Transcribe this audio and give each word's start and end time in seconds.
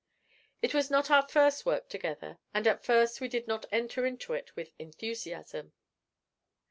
It 0.63 0.73
was 0.73 0.89
not 0.89 1.11
our 1.11 1.27
first 1.27 1.63
work 1.63 1.87
together, 1.87 2.39
and 2.55 2.65
at 2.65 2.83
first 2.83 3.21
we 3.21 3.27
did 3.27 3.47
not 3.47 3.67
enter 3.71 4.03
into 4.03 4.33
it 4.33 4.55
with 4.55 4.73
enthusiasm. 4.79 5.73